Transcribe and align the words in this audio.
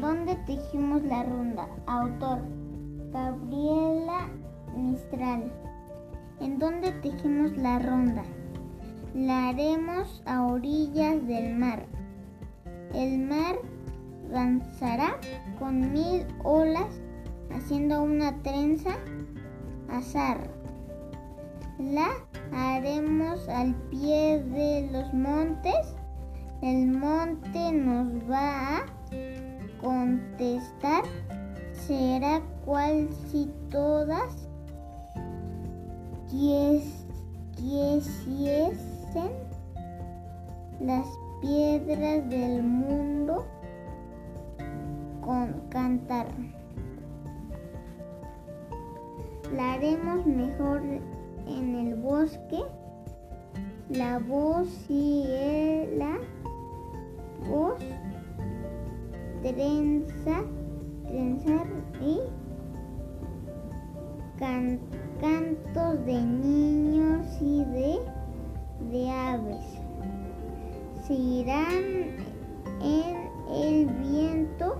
dónde 0.00 0.34
tejimos 0.46 1.02
la 1.04 1.22
ronda? 1.22 1.68
Autor 1.86 2.40
Gabriela 3.12 4.28
Mistral. 4.76 5.52
¿En 6.40 6.58
dónde 6.58 6.92
tejimos 7.02 7.56
la 7.56 7.78
ronda? 7.78 8.24
La 9.14 9.48
haremos 9.48 10.22
a 10.26 10.46
orillas 10.46 11.26
del 11.26 11.56
mar. 11.56 11.86
El 12.94 13.18
mar 13.18 13.56
danzará 14.32 15.16
con 15.58 15.92
mil 15.92 16.26
olas 16.44 17.00
haciendo 17.54 18.02
una 18.02 18.32
trenza 18.42 18.96
azar. 19.90 20.38
La 21.78 22.08
haremos 22.52 23.48
al 23.48 23.74
pie 23.90 24.42
de 24.42 24.88
los 24.92 25.12
montes. 25.14 25.94
El 26.62 26.88
monte 26.88 27.72
nos 27.72 28.08
va 28.28 28.78
a 28.78 28.97
contestar. 29.80 31.04
Será 31.72 32.40
cual 32.64 33.08
si 33.30 33.50
todas 33.70 34.48
quisiesen 37.56 39.30
las 40.80 41.06
piedras 41.40 42.28
del 42.28 42.62
mundo 42.62 43.46
con 45.20 45.52
cantar. 45.70 46.26
La 49.54 49.74
haremos 49.74 50.26
mejor 50.26 50.82
en 51.46 51.74
el 51.74 51.94
bosque. 51.96 52.62
La 53.88 54.18
voz 54.18 54.68
y 54.90 55.24
la 55.96 56.18
voz 56.42 56.47
trenza, 59.42 60.42
trenzar 61.06 61.66
y 62.00 62.20
cantos 65.20 66.04
de 66.06 66.22
niños 66.22 67.26
y 67.40 67.64
de, 67.64 67.98
de 68.92 69.10
aves. 69.10 69.64
Se 71.06 71.14
irán 71.14 72.16
en 72.82 73.16
el 73.50 73.86
viento 73.86 74.76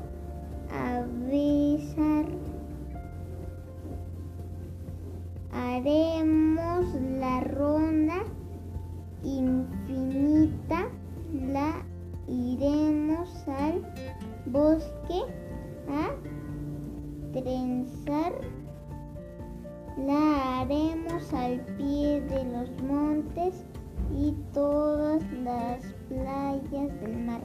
a 0.71 1.05
besar. 1.29 2.27
Haremos 5.53 6.95
la 7.19 7.41
ronda 7.41 8.23
bosque 14.53 15.23
a 15.89 16.11
trenzar. 17.33 18.33
La 19.97 20.61
haremos 20.61 21.33
al 21.35 21.61
pie 21.77 22.21
de 22.21 22.45
los 22.45 22.71
montes 22.83 23.65
y 24.17 24.33
todas 24.55 25.23
las 25.45 25.83
playas 26.09 27.01
del 27.01 27.17
mar. 27.25 27.41